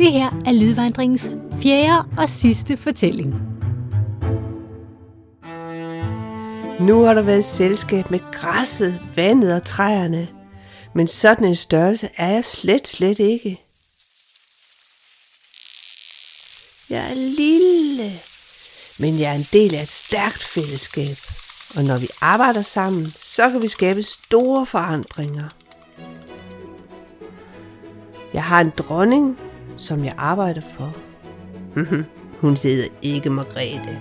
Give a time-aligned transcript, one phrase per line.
[0.00, 1.30] Det her er Lydvandringens
[1.62, 3.34] fjerde og sidste fortælling.
[6.80, 10.28] Nu har der været selskab med græsset, vandet og træerne,
[10.94, 13.62] men sådan en størrelse er jeg slet, slet ikke.
[16.90, 18.12] Jeg er lille,
[18.98, 21.16] men jeg er en del af et stærkt fællesskab.
[21.76, 25.48] Og når vi arbejder sammen, så kan vi skabe store forandringer.
[28.32, 29.38] Jeg har en dronning,
[29.80, 30.96] som jeg arbejder for.
[32.40, 34.00] Hun hedder ikke Margrethe.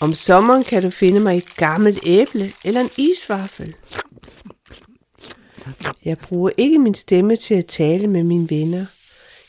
[0.00, 3.74] Om sommeren kan du finde mig et gammelt æble eller en isvaffel.
[6.04, 8.86] Jeg bruger ikke min stemme til at tale med mine venner.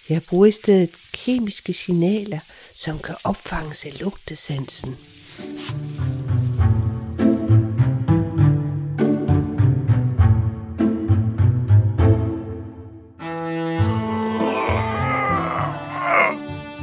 [0.09, 2.39] Jeg bruger i stedet kemiske signaler,
[2.75, 4.95] som kan opfanges af lugtesansen.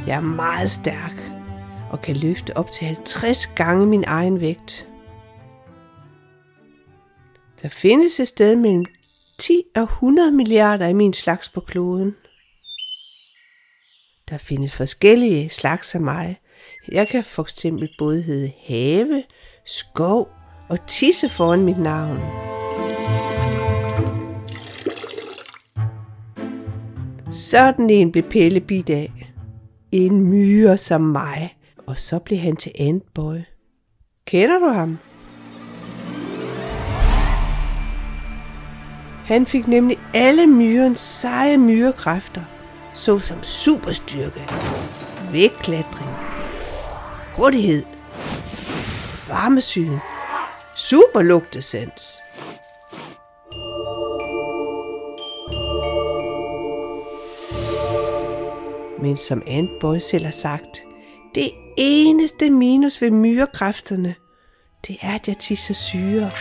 [0.07, 1.13] Jeg er meget stærk
[1.91, 4.87] og kan løfte op til 50 gange min egen vægt.
[7.61, 8.85] Der findes et sted mellem
[9.39, 12.15] 10 og 100 milliarder af min slags på kloden.
[14.29, 16.39] Der findes forskellige slags af mig.
[16.91, 19.23] Jeg kan for eksempel både hedde have,
[19.65, 20.29] skov
[20.69, 22.17] og tisse foran mit navn.
[27.31, 29.16] Sådan en blev Pelle bidt af.
[29.91, 31.57] En myre som mig.
[31.87, 33.37] Og så blev han til Antboy.
[34.25, 34.97] Kender du ham?
[39.25, 42.43] Han fik nemlig alle myrens seje myrekræfter,
[42.93, 44.41] såsom superstyrke,
[45.31, 46.09] vægtklatring,
[47.35, 47.83] hurtighed,
[49.27, 49.97] varmesyn,
[50.75, 52.17] superlugtesans.
[59.07, 59.43] Men som
[59.81, 60.83] boy selv har sagt,
[61.35, 64.15] det eneste minus ved myrekræfterne,
[64.87, 66.31] det er, at jeg tisser syre.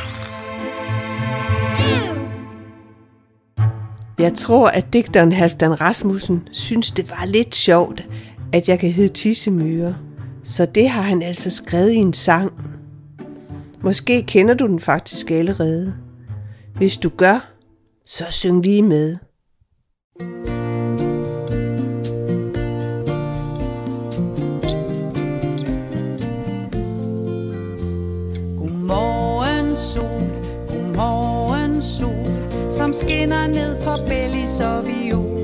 [4.19, 8.05] Jeg tror, at digteren Halfdan Rasmussen synes, det var lidt sjovt,
[8.53, 9.97] at jeg kan hedde tissemyre.
[10.45, 12.53] Så det har han altså skrevet i en sang.
[13.83, 15.95] Måske kender du den faktisk allerede.
[16.77, 17.53] Hvis du gør,
[18.07, 19.17] så syng lige med.
[29.77, 30.23] Sol,
[30.69, 32.27] godmorgen sol,
[32.71, 35.37] som skinner ned på Bellis og Viol.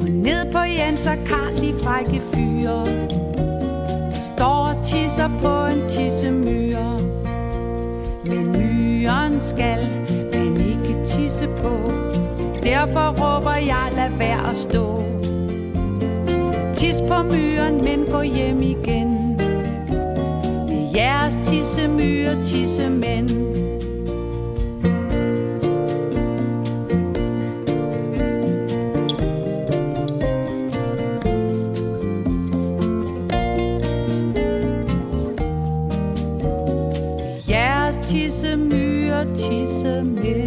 [0.00, 2.84] Og ned på Jens og Karl, de frække fyre,
[4.14, 6.98] der står og tisser på en tissemyre.
[8.26, 9.78] Men myren skal
[10.34, 11.90] man ikke tisse på,
[12.62, 15.02] derfor råber jeg, lad være at stå.
[16.74, 19.13] Tis på myren, men gå hjem igen.
[22.04, 23.54] Med jeres tissemyre, tissemænd.
[38.06, 40.43] tisse myre, tisse mænd.